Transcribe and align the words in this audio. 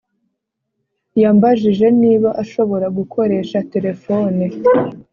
yambajije 1.21 1.87
niba 2.01 2.29
ashobora 2.43 2.87
gukoresha 2.97 3.57
terefone. 3.71 4.43